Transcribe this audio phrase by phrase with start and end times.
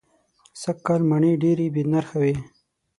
[0.61, 2.33] سږ کال مڼې دېرې بې نرخه وې.